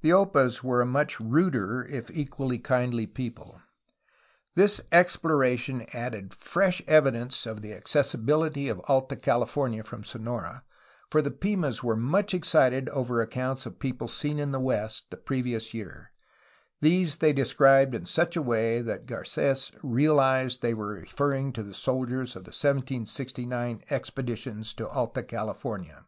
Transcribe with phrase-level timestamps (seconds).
[0.00, 3.60] The Opas were a much ruder, if equally kindly people.
[4.54, 10.64] This exploration added fresh evidence of the accessi bility of Alta California from Sonora,
[11.10, 15.18] for the Pimas were much excited over accounts of people seen in the west, the
[15.18, 16.12] previous year;
[16.80, 21.74] these they described in such a way that Garc^s realized they were referring to the
[21.74, 26.06] soldiers of the 1769 expeditions to Alta California.